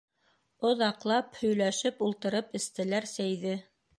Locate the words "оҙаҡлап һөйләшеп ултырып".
0.69-2.57